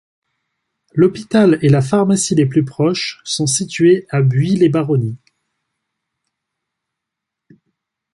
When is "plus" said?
2.47-2.65